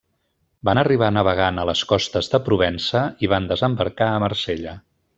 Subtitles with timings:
[0.69, 4.79] Van arribar navegant a les costes de Provença i van desembarcar a Marsella.